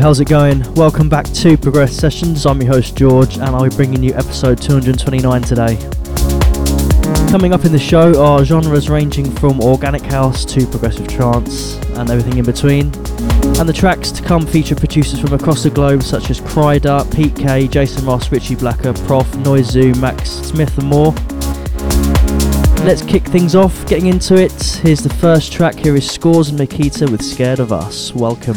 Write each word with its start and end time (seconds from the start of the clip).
How's 0.00 0.18
it 0.18 0.28
going? 0.28 0.62
Welcome 0.76 1.10
back 1.10 1.26
to 1.26 1.58
Progress 1.58 1.94
Sessions. 1.94 2.46
I'm 2.46 2.62
your 2.62 2.72
host 2.72 2.96
George, 2.96 3.34
and 3.34 3.44
I'll 3.44 3.68
be 3.68 3.76
bringing 3.76 4.02
you 4.02 4.14
episode 4.14 4.56
229 4.56 5.42
today. 5.42 5.76
Coming 7.30 7.52
up 7.52 7.66
in 7.66 7.72
the 7.72 7.78
show 7.78 8.18
are 8.18 8.42
genres 8.42 8.88
ranging 8.88 9.30
from 9.30 9.60
organic 9.60 10.00
house 10.00 10.46
to 10.46 10.66
progressive 10.66 11.06
trance 11.06 11.74
and 11.98 12.08
everything 12.08 12.38
in 12.38 12.46
between. 12.46 12.86
And 13.58 13.68
the 13.68 13.74
tracks 13.74 14.10
to 14.12 14.22
come 14.22 14.46
feature 14.46 14.74
producers 14.74 15.20
from 15.20 15.34
across 15.34 15.64
the 15.64 15.70
globe 15.70 16.02
such 16.02 16.30
as 16.30 16.40
Kryder, 16.40 17.04
Pete 17.14 17.36
K, 17.36 17.68
Jason 17.68 18.06
Ross, 18.06 18.32
Richie 18.32 18.54
Blacker, 18.54 18.94
PROFF, 18.94 19.30
Noizu, 19.32 20.00
Max 20.00 20.30
Smith, 20.30 20.78
and 20.78 20.88
more. 20.88 21.12
Let's 22.86 23.02
kick 23.02 23.24
things 23.24 23.54
off, 23.54 23.86
getting 23.86 24.06
into 24.06 24.34
it. 24.34 24.80
Here's 24.82 25.02
the 25.02 25.14
first 25.14 25.52
track. 25.52 25.74
Here 25.74 25.94
is 25.94 26.10
Scores 26.10 26.48
and 26.48 26.58
Makita 26.58 27.10
with 27.10 27.22
Scared 27.22 27.60
of 27.60 27.70
Us. 27.70 28.14
Welcome. 28.14 28.56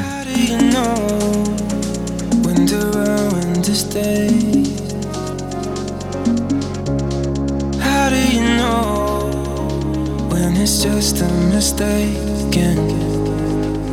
It's 10.64 10.84
just 10.84 11.22
a 11.22 11.30
mistake 11.52 12.34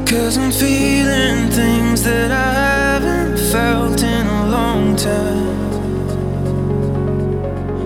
Cause 0.06 0.36
I'm 0.38 0.52
feeling 0.52 1.50
things 1.50 2.02
that 2.02 2.30
I 2.30 2.52
haven't 2.52 3.38
felt 3.52 4.02
in 4.02 4.26
a 4.26 4.46
long 4.48 4.96
time. 4.96 5.70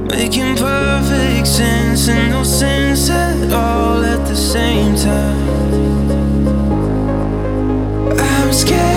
Making 0.07 0.57
perfect 0.57 1.47
sense 1.47 2.09
and 2.09 2.31
no 2.31 2.43
sense 2.43 3.11
at 3.11 3.53
all 3.53 4.03
at 4.03 4.27
the 4.27 4.35
same 4.35 4.97
time. 4.97 5.49
I'm 8.19 8.53
scared 8.55 8.94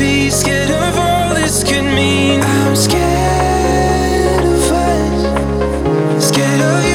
be, 0.00 0.30
scared 0.30 0.70
of 0.70 0.96
all 0.96 1.34
this 1.34 1.62
could 1.62 1.84
mean. 1.84 2.40
I'm 2.40 2.74
scared. 2.74 3.00
Oh, 6.62 6.89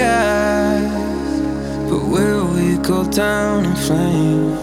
skies, 0.00 1.40
but 1.90 2.02
will 2.14 2.46
we 2.54 2.76
go 2.78 3.04
down 3.10 3.66
in 3.66 3.76
flames? 3.76 4.58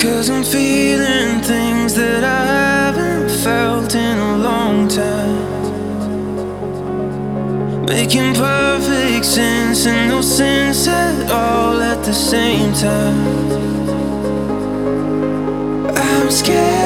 Cause 0.00 0.30
I'm 0.30 0.44
feeling 0.44 1.40
things 1.42 1.94
that 1.94 2.22
I 2.22 2.44
haven't 2.46 3.30
felt 3.42 3.94
in 3.94 4.18
a 4.18 4.36
long 4.48 4.88
time. 4.88 5.42
Making 7.86 8.34
perfect 8.34 9.24
sense 9.24 9.86
and 9.86 10.08
no 10.08 10.20
sense 10.20 10.86
at 10.86 11.30
all 11.30 11.80
at 11.80 12.04
the 12.04 12.14
same 12.14 12.72
time. 12.72 13.18
I'm 15.96 16.30
scared. 16.30 16.81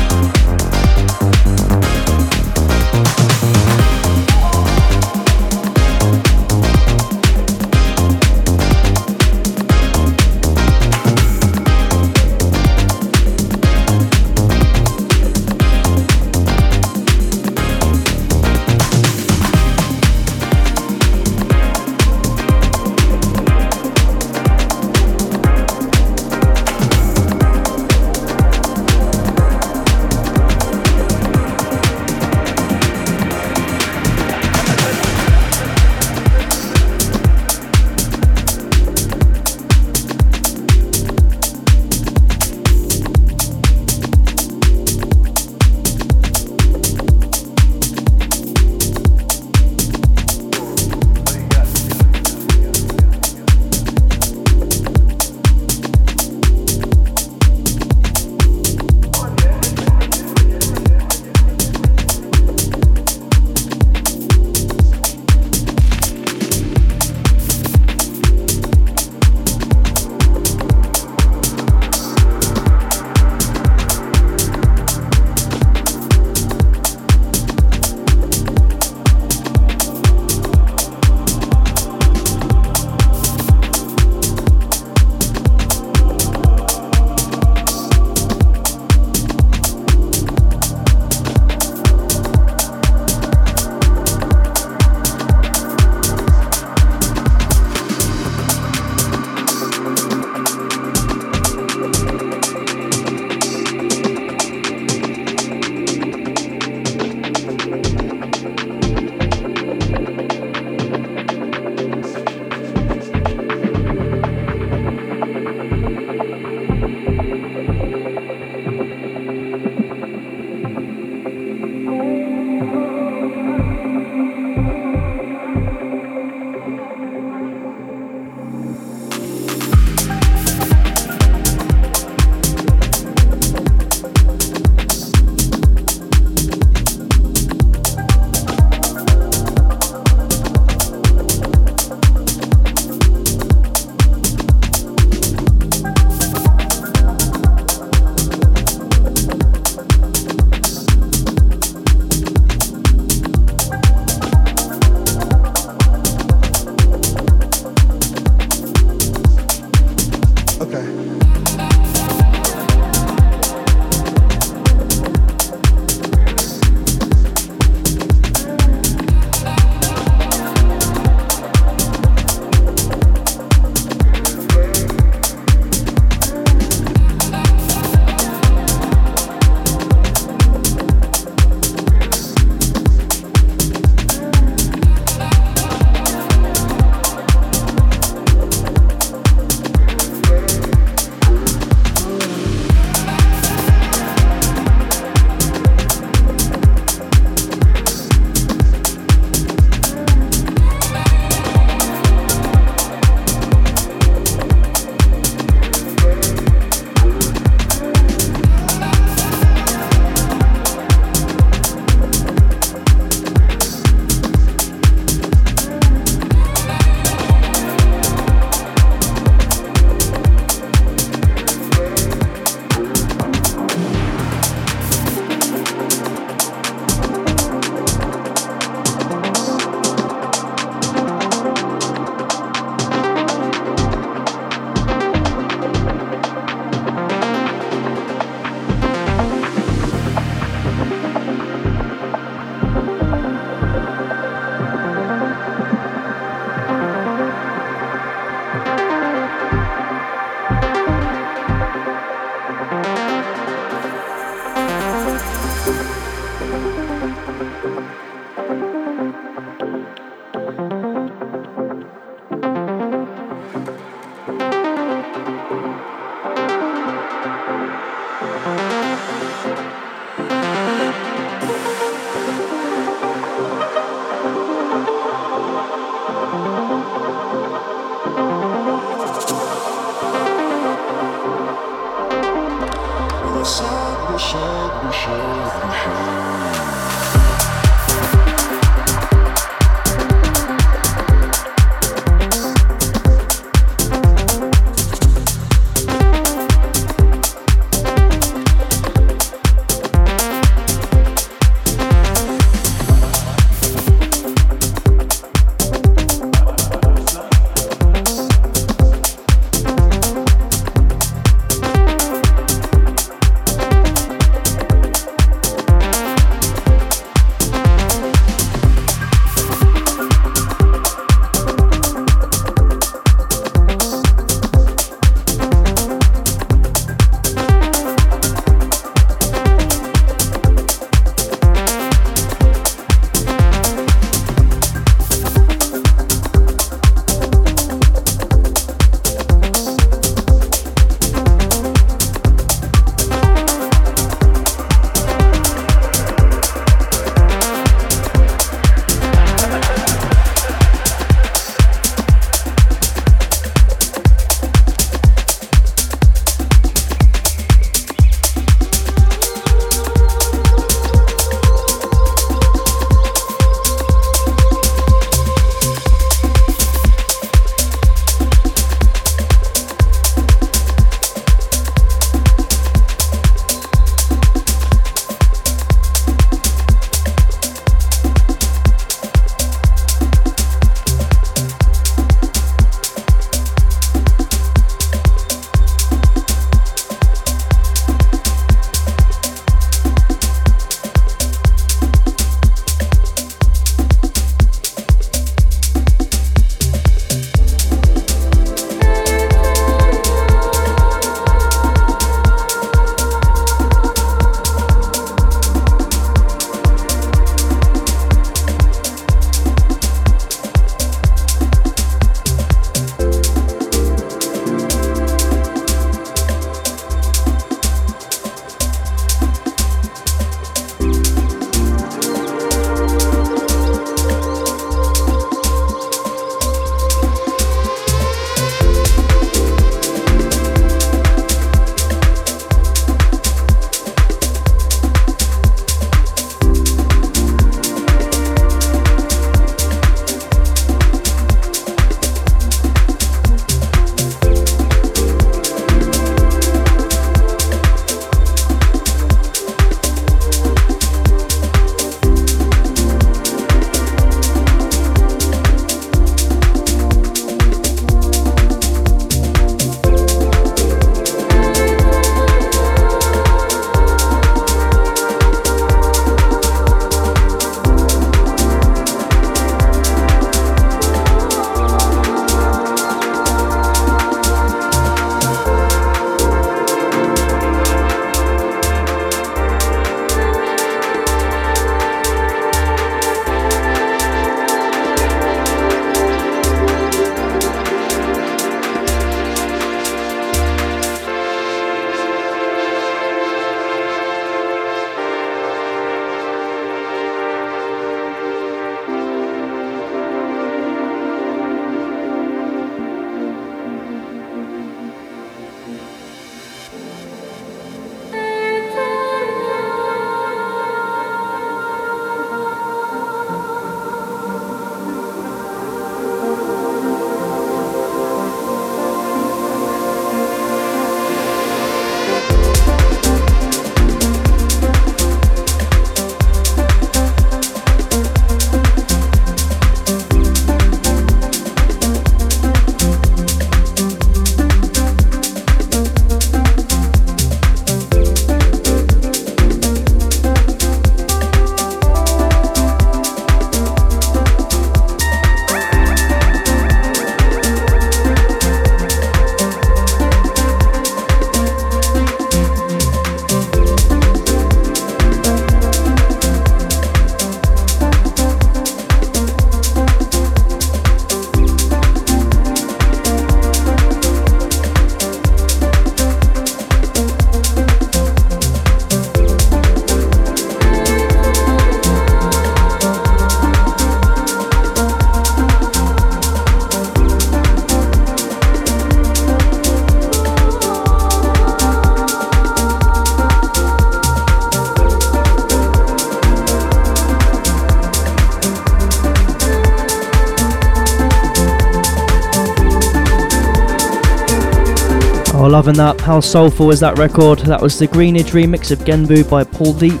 Loving 595.70 595.96
that. 595.96 596.04
How 596.04 596.20
soulful 596.20 596.70
is 596.70 596.80
that 596.80 596.98
record? 596.98 597.40
That 597.40 597.60
was 597.60 597.78
the 597.78 597.86
Greenidge 597.86 598.32
remix 598.32 598.70
of 598.70 598.80
Genbu 598.80 599.28
by 599.28 599.44
Paul 599.44 599.72
Deep. 599.74 600.00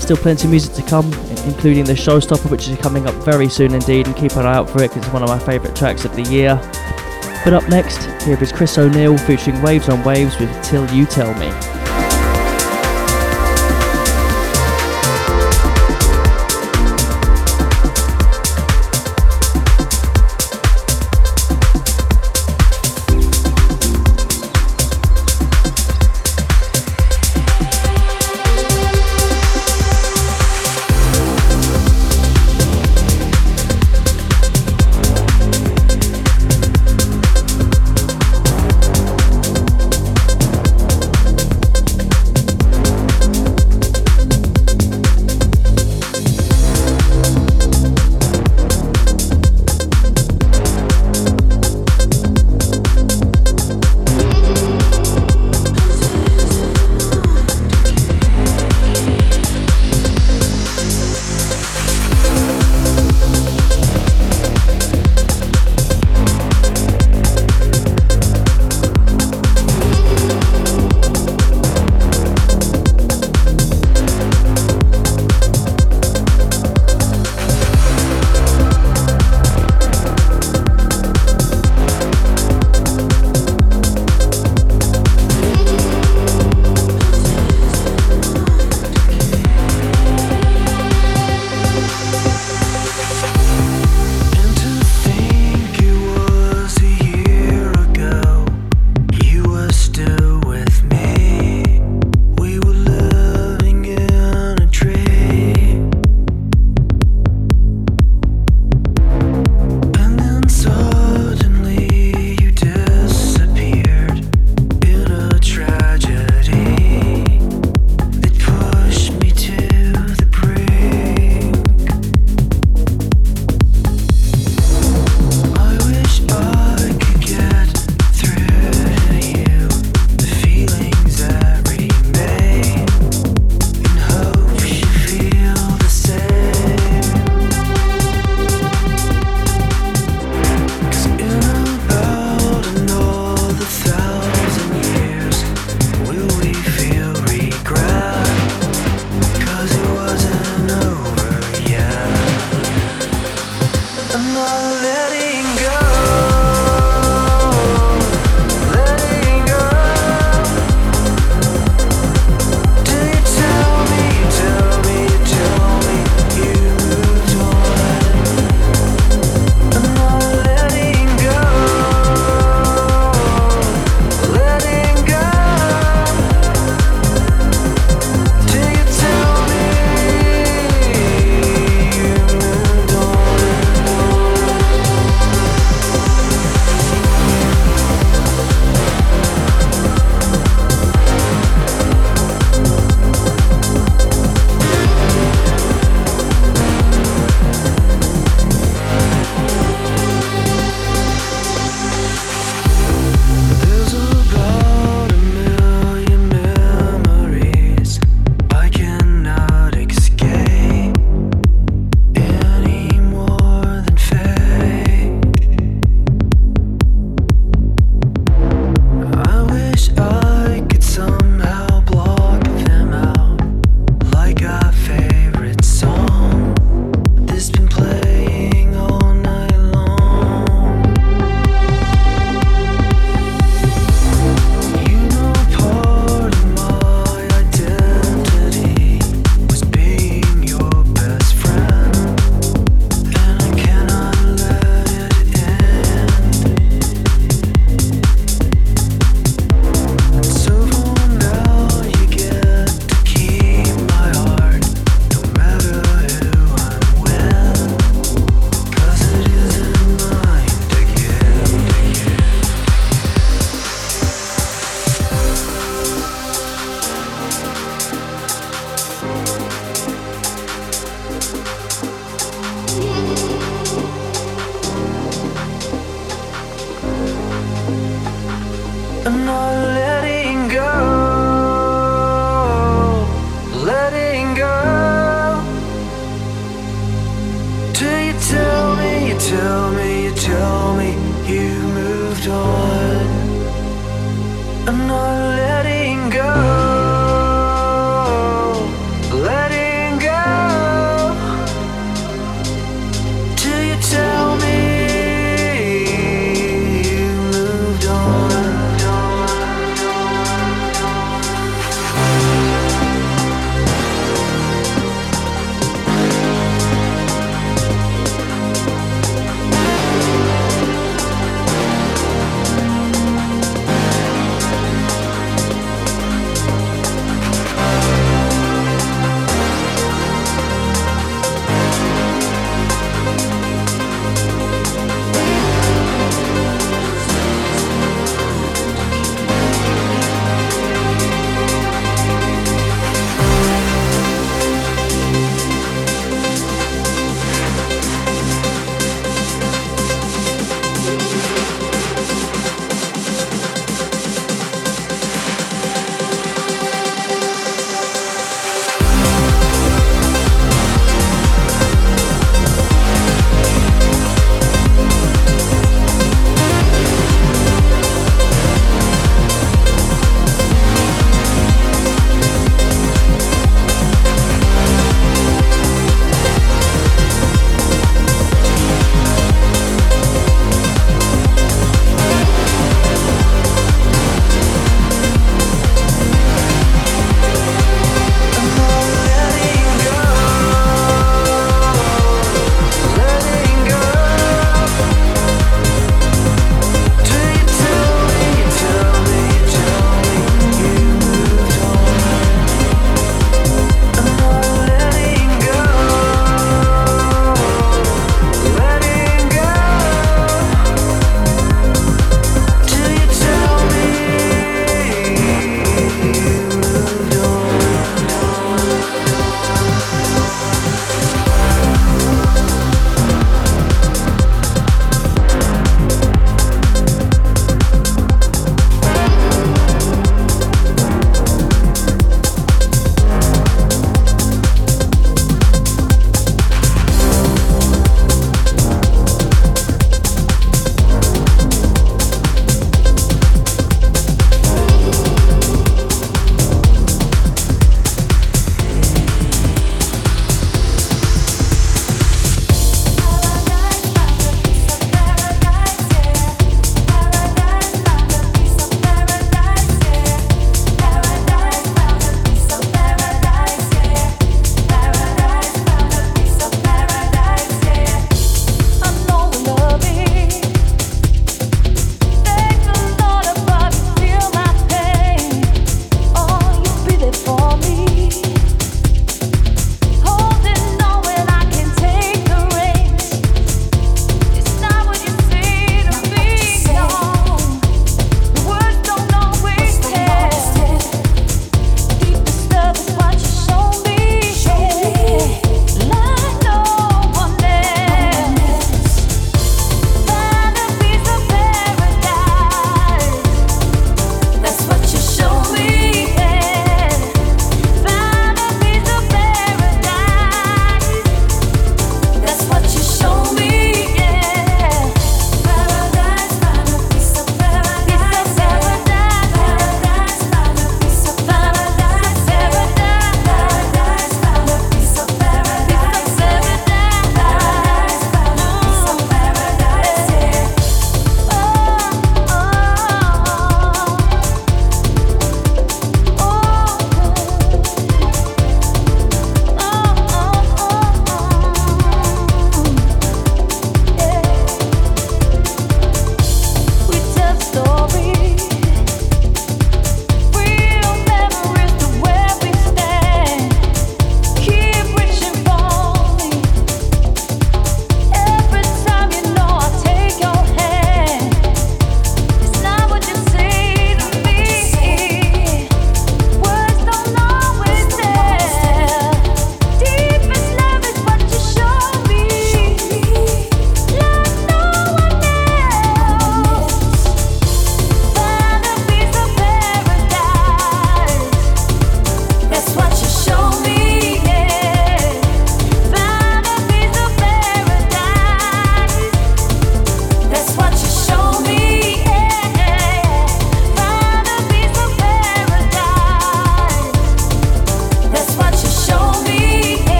Still 0.00 0.16
plenty 0.16 0.44
of 0.44 0.50
music 0.50 0.74
to 0.74 0.82
come, 0.82 1.12
including 1.46 1.84
the 1.84 1.92
Showstopper, 1.92 2.50
which 2.50 2.68
is 2.68 2.78
coming 2.78 3.06
up 3.06 3.14
very 3.16 3.48
soon 3.48 3.74
indeed, 3.74 4.06
and 4.06 4.16
keep 4.16 4.32
an 4.32 4.46
eye 4.46 4.54
out 4.54 4.68
for 4.68 4.82
it 4.82 4.88
because 4.88 5.04
it's 5.04 5.12
one 5.12 5.22
of 5.22 5.28
my 5.28 5.38
favourite 5.38 5.76
tracks 5.76 6.04
of 6.04 6.14
the 6.16 6.22
year. 6.22 6.56
But 7.44 7.52
up 7.52 7.68
next, 7.68 8.04
here 8.24 8.42
is 8.42 8.52
Chris 8.52 8.78
O'Neill 8.78 9.18
featuring 9.18 9.60
Waves 9.62 9.88
on 9.88 10.02
Waves 10.04 10.38
with 10.38 10.50
Till 10.64 10.88
You 10.92 11.06
Tell 11.06 11.32
Me. 11.34 11.67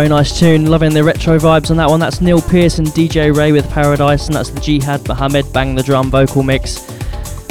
Very 0.00 0.08
nice 0.08 0.38
tune. 0.38 0.64
Loving 0.64 0.94
the 0.94 1.04
retro 1.04 1.36
vibes 1.36 1.70
on 1.70 1.76
that 1.76 1.90
one. 1.90 2.00
That's 2.00 2.22
Neil 2.22 2.40
Pearce 2.40 2.78
and 2.78 2.86
DJ 2.88 3.36
Ray 3.36 3.52
with 3.52 3.68
Paradise, 3.68 4.28
and 4.28 4.34
that's 4.34 4.48
the 4.48 4.58
Jihad 4.58 5.06
Mohammed 5.06 5.52
Bang 5.52 5.74
the 5.74 5.82
Drum 5.82 6.10
vocal 6.10 6.42
mix. 6.42 6.88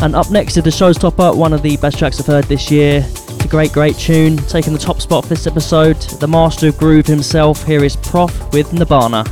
And 0.02 0.16
up 0.16 0.32
next 0.32 0.58
is 0.58 0.64
the 0.64 0.72
showstopper, 0.72 1.38
one 1.38 1.54
of 1.54 1.62
the 1.62 1.78
best 1.78 2.00
tracks 2.00 2.20
I've 2.20 2.26
heard 2.26 2.46
this 2.46 2.72
year. 2.72 3.06
It's 3.06 3.46
a 3.46 3.48
great, 3.48 3.72
great 3.72 3.98
tune. 3.98 4.38
Taking 4.38 4.74
the 4.74 4.80
top 4.80 5.00
spot 5.00 5.26
for 5.26 5.30
this 5.30 5.46
episode, 5.46 5.98
the 6.20 6.28
master 6.28 6.70
of 6.70 6.78
groove 6.80 7.06
himself. 7.06 7.64
Here 7.68 7.84
is 7.84 7.96
PROFF 7.98 8.52
with 8.52 8.74
Nirvana. 8.74 9.26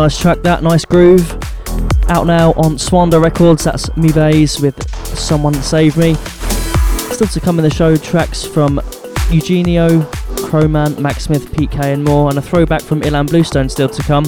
Nice 0.00 0.18
track, 0.18 0.40
that 0.44 0.62
nice 0.62 0.86
groove. 0.86 1.30
Out 2.08 2.26
now 2.26 2.54
on 2.54 2.78
Suanda 2.78 3.22
Records. 3.22 3.64
That's 3.64 3.94
Me 3.98 4.10
with 4.10 4.96
Someone 5.14 5.52
Save 5.52 5.98
Me. 5.98 6.14
Still 7.12 7.26
to 7.26 7.38
come 7.38 7.58
in 7.58 7.64
the 7.64 7.70
show, 7.70 7.98
tracks 7.98 8.42
from 8.42 8.80
Eugenio, 9.30 10.00
Crowman, 10.46 10.98
Max 10.98 11.24
Smith, 11.24 11.52
PK 11.52 11.92
and 11.92 12.02
more, 12.02 12.30
and 12.30 12.38
a 12.38 12.42
throwback 12.42 12.80
from 12.80 13.02
Ilan 13.02 13.28
Bluestone 13.28 13.68
still 13.68 13.90
to 13.90 14.02
come. 14.04 14.24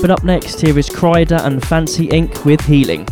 But 0.00 0.08
up 0.08 0.24
next, 0.24 0.62
here 0.62 0.78
is 0.78 0.88
Kryder 0.88 1.44
and 1.44 1.62
Fancy 1.66 2.08
Inc. 2.08 2.46
with 2.46 2.62
Healing. 2.62 3.06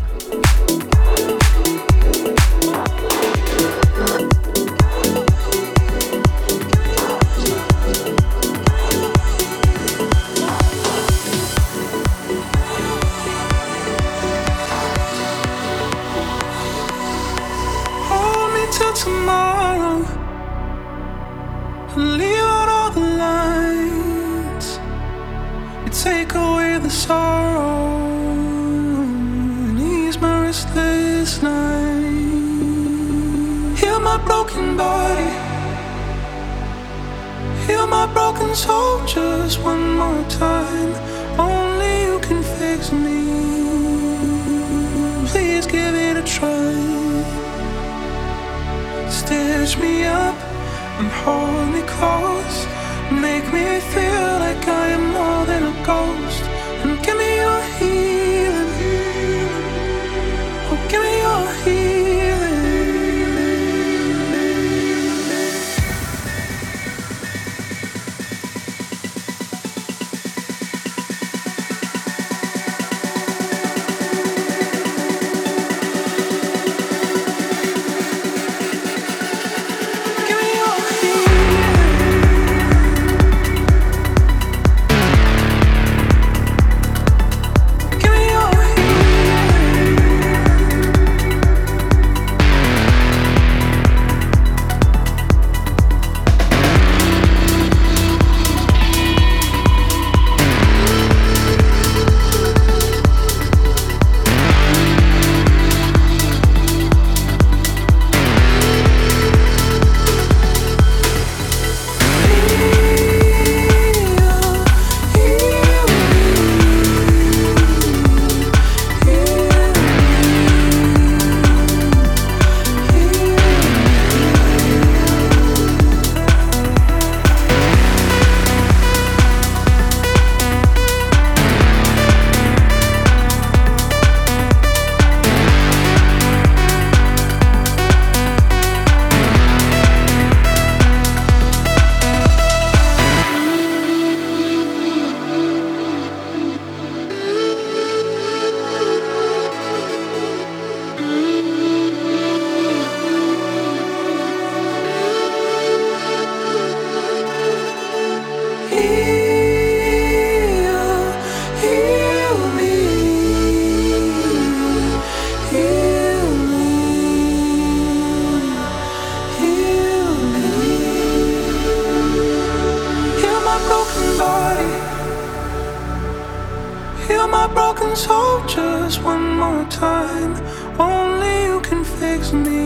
my 177.30 177.46
broken 177.46 177.94
soul 177.94 178.40
just 178.46 179.02
one 179.02 179.36
more 179.36 179.64
time. 179.66 180.34
Only 180.78 181.44
you 181.44 181.60
can 181.60 181.84
fix 181.84 182.32
me. 182.32 182.64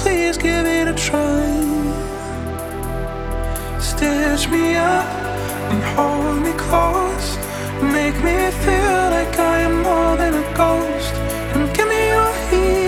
Please 0.00 0.36
give 0.36 0.66
it 0.66 0.86
a 0.88 0.94
try. 0.94 1.46
Stitch 3.78 4.48
me 4.48 4.76
up 4.76 5.08
and 5.72 5.82
hold 5.94 6.42
me 6.42 6.52
close. 6.66 7.28
Make 7.82 8.16
me 8.26 8.38
feel 8.64 9.00
like 9.16 9.38
I 9.38 9.60
am 9.68 9.82
more 9.82 10.16
than 10.16 10.34
a 10.34 10.46
ghost. 10.56 11.14
And 11.54 11.74
give 11.76 11.88
me 11.88 12.08
your 12.08 12.32
heat. 12.48 12.79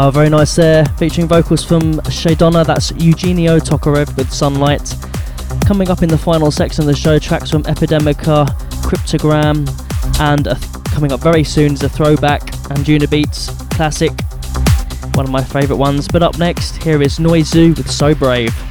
Uh, 0.00 0.10
very 0.10 0.30
nice 0.30 0.56
there, 0.56 0.86
featuring 0.96 1.28
vocals 1.28 1.62
from 1.62 1.92
Shadonna, 2.08 2.64
that's 2.64 2.90
Eugenio 2.92 3.58
Tokarev 3.58 4.16
with 4.16 4.32
Sunlight. 4.32 4.96
Coming 5.66 5.90
up 5.90 6.02
in 6.02 6.08
the 6.08 6.16
final 6.16 6.50
section 6.50 6.80
of 6.80 6.86
the 6.86 6.96
show, 6.96 7.18
tracks 7.18 7.50
from 7.50 7.64
Epidemica, 7.64 8.46
Cryptogram, 8.80 9.68
and 10.18 10.48
coming 10.86 11.12
up 11.12 11.20
very 11.20 11.44
soon 11.44 11.74
is 11.74 11.82
a 11.82 11.88
throwback, 11.90 12.40
and 12.70 12.82
Juno 12.82 13.08
Beats 13.08 13.50
classic, 13.74 14.12
one 15.16 15.26
of 15.26 15.30
my 15.30 15.44
favourite 15.44 15.78
ones. 15.78 16.08
But 16.08 16.22
up 16.22 16.38
next, 16.38 16.82
here 16.82 17.02
is 17.02 17.18
Noizu 17.18 17.76
with 17.76 17.90
So 17.90 18.14
Brave. 18.14 18.69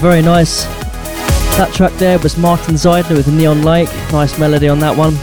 Very 0.00 0.22
nice. 0.22 0.64
That 1.58 1.72
track 1.74 1.92
there 1.94 2.18
was 2.20 2.38
Martin 2.38 2.74
Zeidler 2.74 3.16
with 3.16 3.28
Neon 3.28 3.62
Lake. 3.62 3.90
Nice 4.12 4.38
melody 4.38 4.66
on 4.68 4.78
that 4.78 4.96
one. 4.96 5.14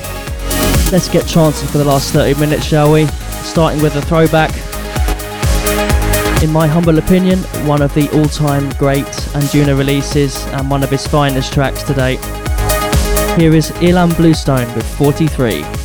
Let's 0.92 1.10
get 1.10 1.26
chancing 1.26 1.68
for 1.68 1.80
the 1.80 1.84
last 1.84 2.14
30 2.14 2.40
minutes, 2.40 2.64
shall 2.64 2.94
we? 2.94 3.08
Starting 3.44 3.82
with 3.82 3.96
a 3.96 4.02
throwback. 4.04 4.52
In 6.44 6.52
my 6.52 6.68
humble 6.68 7.00
opinion, 7.00 7.40
one 7.66 7.82
of 7.82 7.92
the 7.96 8.08
all-time 8.16 8.70
great 8.78 9.06
Anjuna 9.34 9.76
releases 9.76 10.46
and 10.48 10.70
one 10.70 10.84
of 10.84 10.92
his 10.92 11.08
finest 11.08 11.52
tracks 11.52 11.82
to 11.84 11.96
date. 11.96 12.24
Here 13.36 13.56
is 13.56 13.72
Ilan 13.82 14.16
Bluestone 14.16 14.72
with 14.76 14.86
43. 14.98 15.77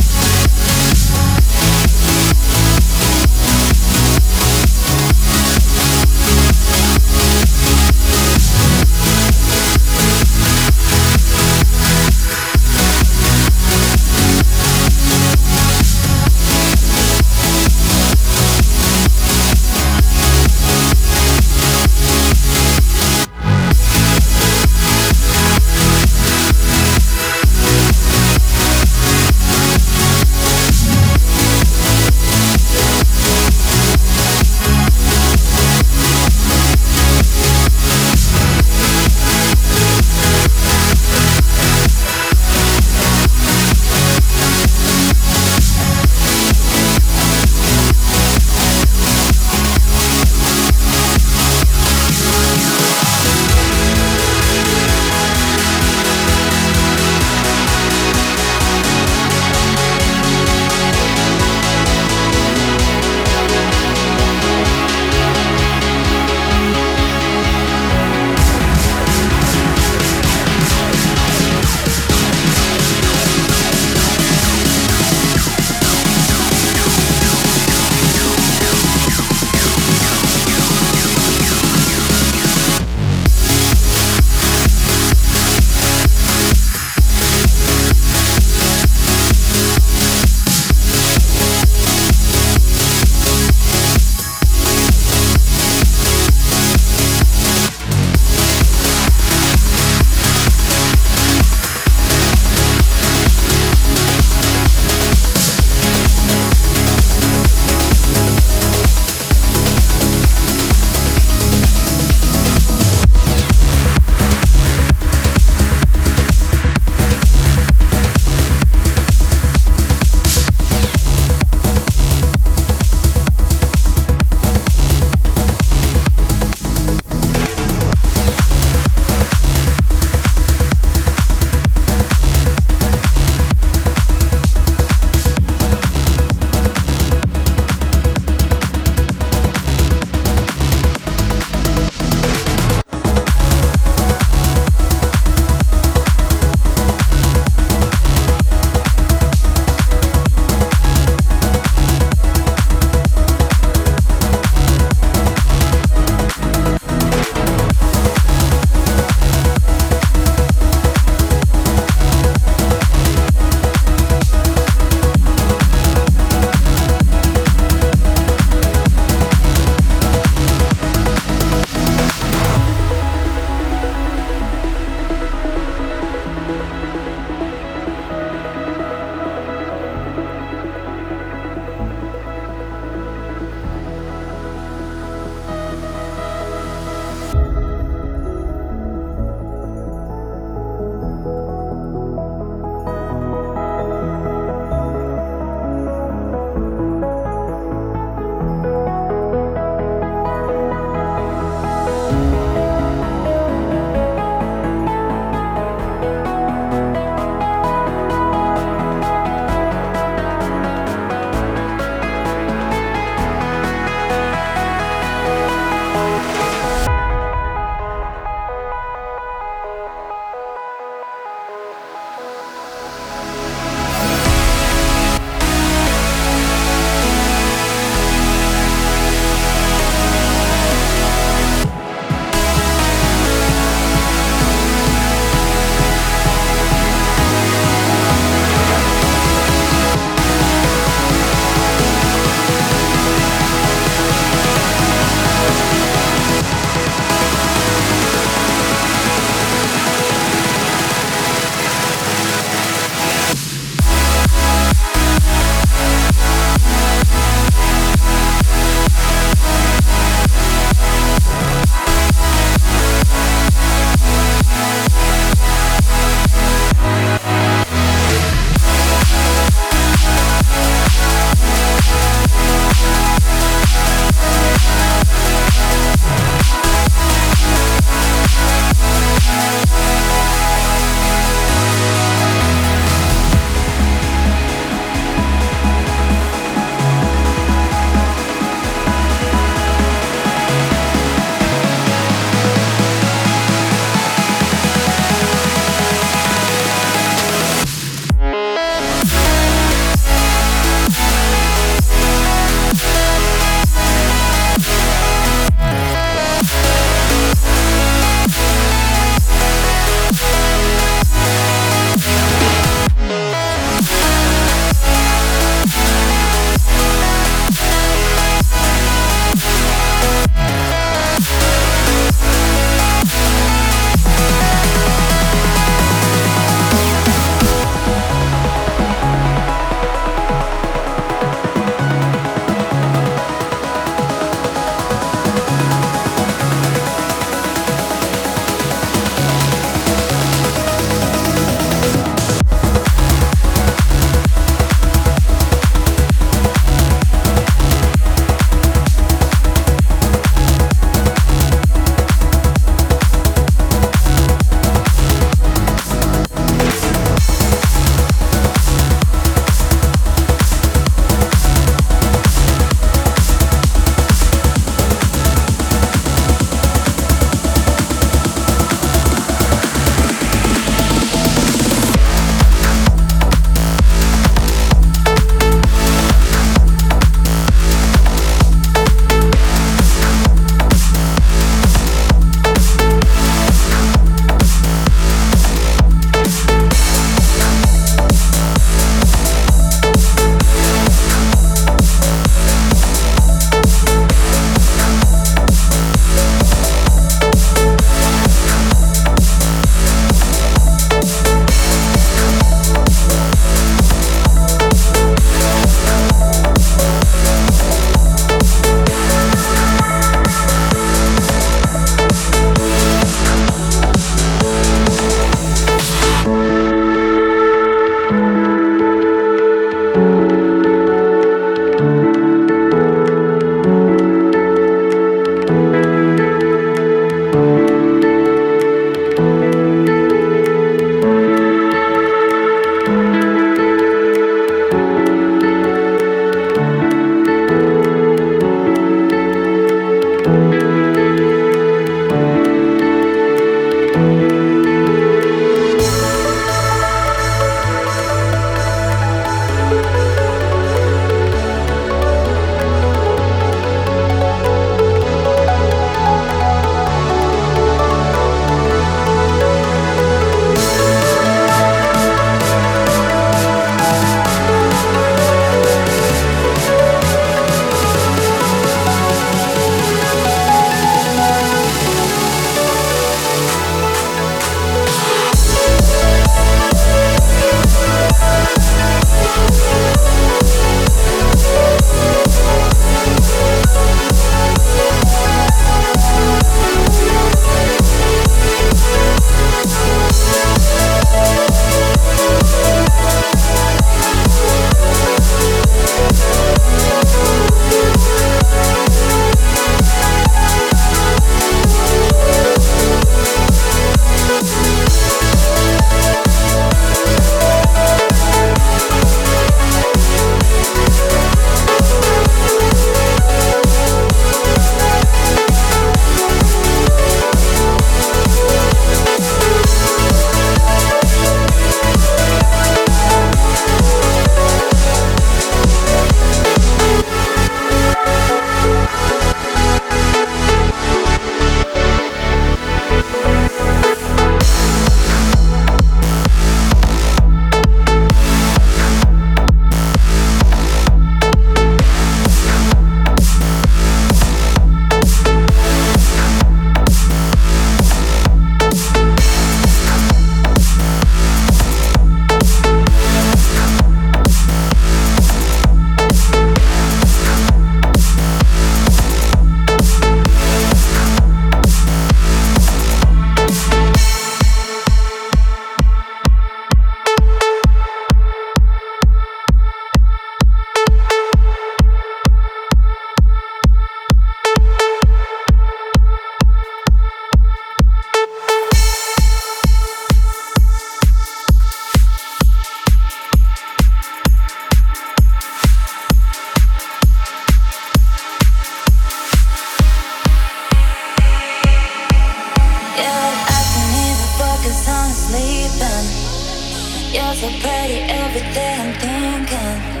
pretty 597.62 597.98
every 598.22 598.44
day 598.54 598.74
I'm 598.82 598.92
thinking 599.02 600.00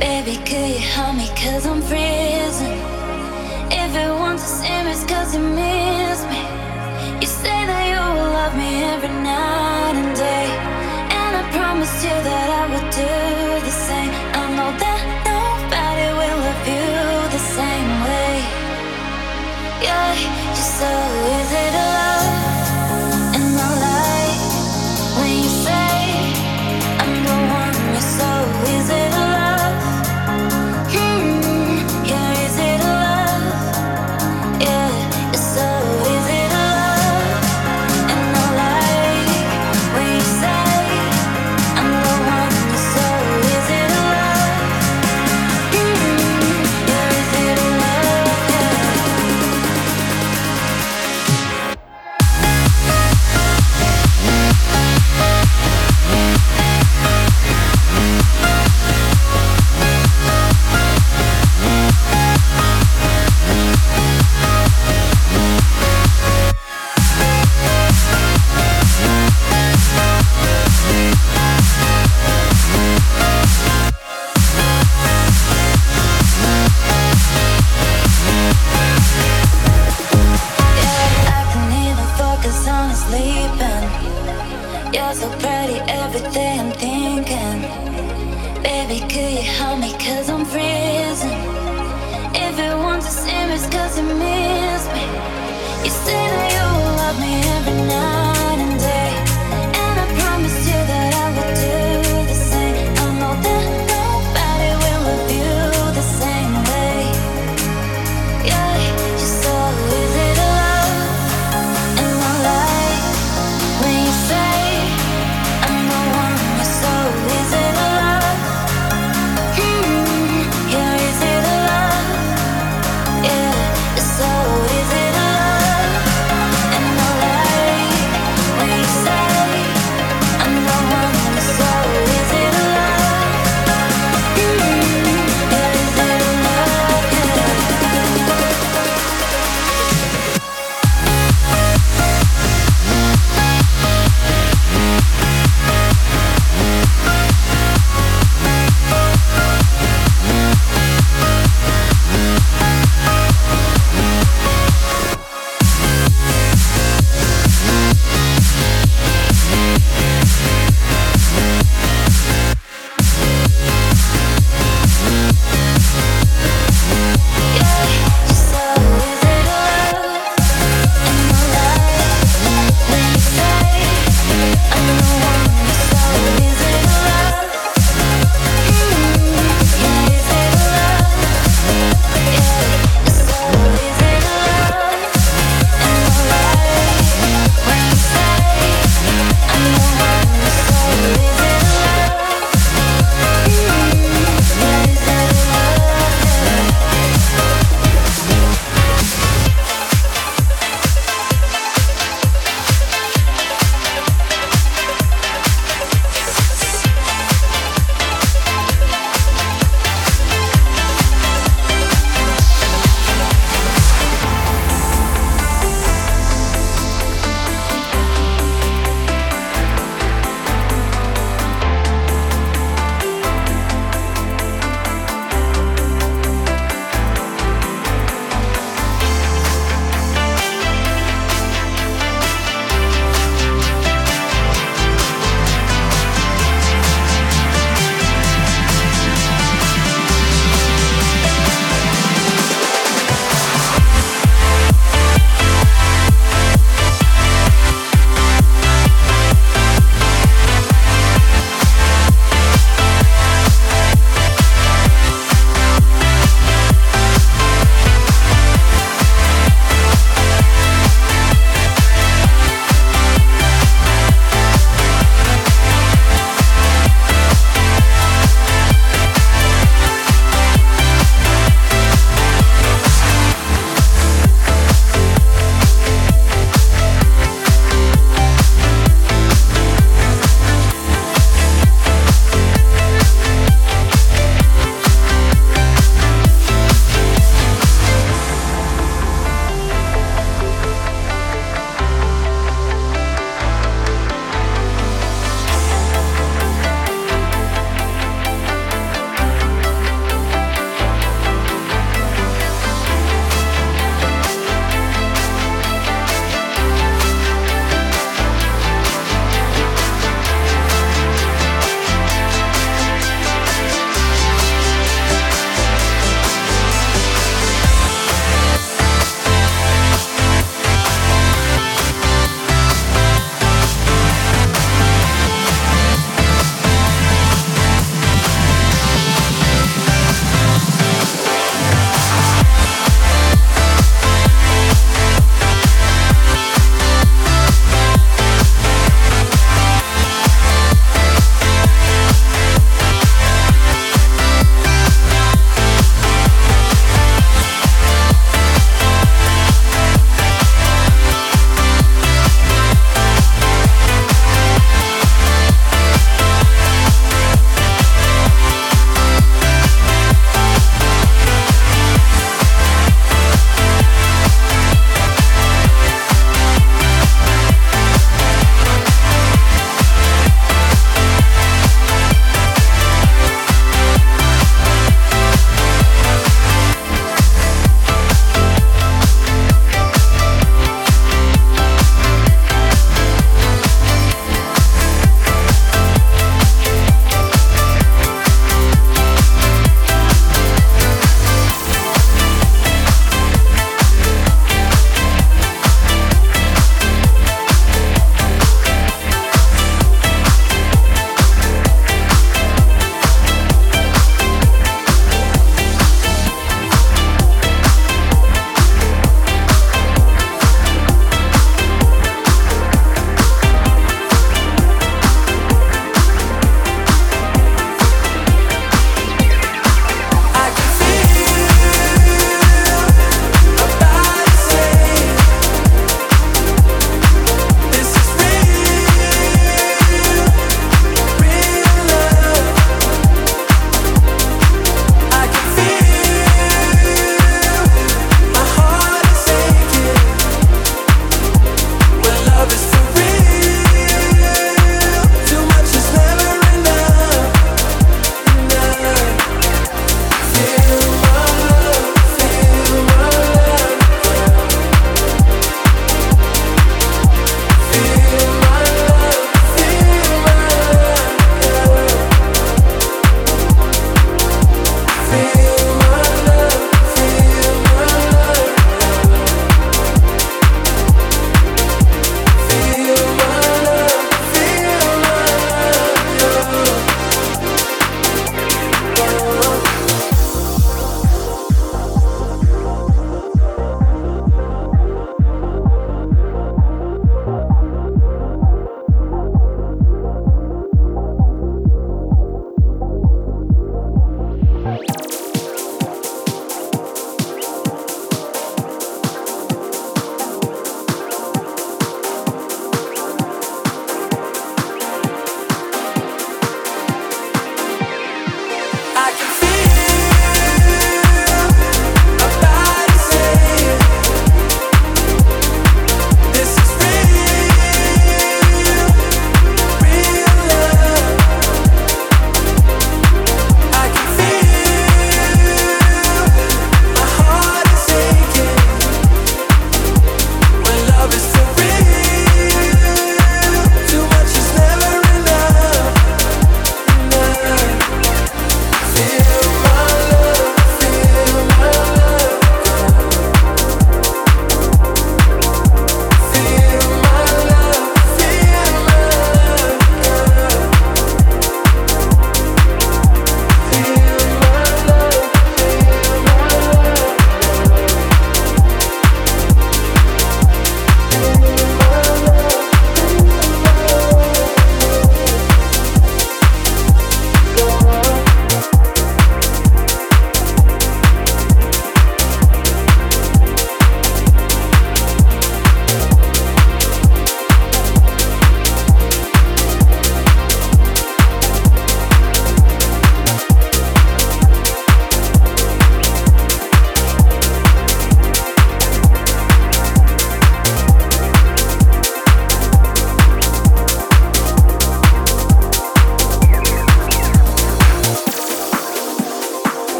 Baby, 0.00 0.36
could 0.44 0.70
you 0.76 0.78
help 0.78 1.16
me? 1.16 1.26
Cause 1.40 1.64
I'm 1.66 1.80
freezing. 1.80 2.78
Everyone's 3.72 4.42
just 4.42 4.64
image 4.64 5.02
cause 5.08 5.34
you 5.34 5.40
miss 5.40 6.20
me. 6.32 6.42
You 7.20 7.26
say 7.26 7.58
that 7.70 7.84
you 7.92 8.02
will 8.16 8.30
love 8.38 8.54
me 8.56 8.84
every 8.92 9.08
night 9.08 9.96
and 9.96 10.12
day. 10.16 10.48
And 11.18 11.32
I 11.40 11.44
promise 11.56 11.94
you 12.04 12.16
that 12.28 12.48
I 12.60 12.64
will 12.72 12.88
do 13.02 13.14
the 13.64 13.74
same. 13.88 14.12
I 14.40 14.44
know 14.56 14.70
that 14.84 15.00
nobody 15.24 16.08
will 16.18 16.38
love 16.44 16.64
you 16.74 16.92
the 17.36 17.42
same 17.56 17.90
way. 18.06 18.34
Yeah, 19.80 20.12
you're 20.52 20.70
so 20.80 21.15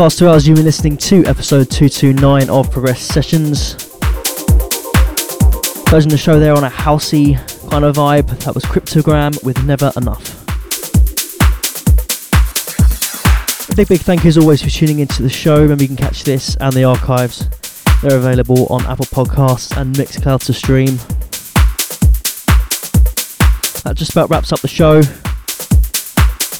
past 0.00 0.18
two 0.18 0.26
hours, 0.26 0.48
you've 0.48 0.56
been 0.56 0.64
listening 0.64 0.96
to 0.96 1.22
episode 1.26 1.70
229 1.70 2.48
of 2.48 2.70
Progress 2.70 3.02
Sessions. 3.02 3.74
Closing 5.84 6.08
the 6.08 6.16
show 6.16 6.40
there 6.40 6.54
on 6.54 6.64
a 6.64 6.70
housey 6.70 7.36
kind 7.68 7.84
of 7.84 7.96
vibe. 7.96 8.26
That 8.44 8.54
was 8.54 8.64
Cryptogram 8.64 9.44
with 9.44 9.62
Never 9.66 9.92
Enough. 9.98 10.48
A 13.68 13.74
big, 13.74 13.88
big 13.88 14.00
thank 14.00 14.24
you 14.24 14.28
as 14.28 14.38
always 14.38 14.62
for 14.62 14.70
tuning 14.70 15.00
into 15.00 15.22
the 15.22 15.28
show. 15.28 15.60
Remember, 15.60 15.82
you 15.82 15.88
can 15.88 15.98
catch 15.98 16.24
this 16.24 16.56
and 16.56 16.72
the 16.72 16.84
archives. 16.84 17.50
They're 18.00 18.16
available 18.16 18.68
on 18.68 18.80
Apple 18.86 19.04
Podcasts 19.04 19.76
and 19.76 19.94
Mixcloud 19.94 20.42
to 20.46 20.54
stream. 20.54 20.96
That 23.84 23.98
just 23.98 24.12
about 24.12 24.30
wraps 24.30 24.50
up 24.50 24.60
the 24.60 24.66
show. 24.66 25.02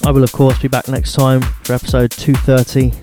I 0.06 0.10
will, 0.10 0.24
of 0.24 0.32
course, 0.32 0.58
be 0.58 0.68
back 0.68 0.88
next 0.88 1.14
time 1.14 1.40
for 1.64 1.72
episode 1.72 2.10
230. 2.10 2.99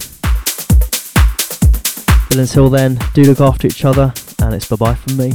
Until 2.40 2.70
then, 2.70 3.00
do 3.14 3.24
look 3.24 3.42
after 3.42 3.68
each 3.68 3.84
other, 3.84 4.14
and 4.42 4.54
it's 4.54 4.68
bye 4.68 4.76
bye 4.76 4.94
from 4.96 5.18
me. 5.18 5.34